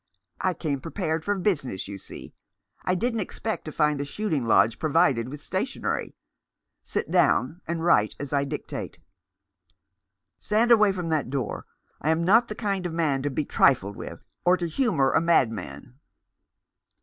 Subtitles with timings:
[0.41, 2.33] "I came prepared for business, you see.
[2.83, 6.15] I didn't expect to find a shooting lodge provided with stationery.
[6.81, 8.97] Sit down, and write as I dictate."
[10.39, 11.67] "Stand away from that door.
[12.01, 15.21] I am not the kind of man to be trifled with, or to humour a
[15.21, 15.99] madman."